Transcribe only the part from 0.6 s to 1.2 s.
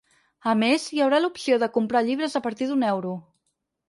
més, hi haurà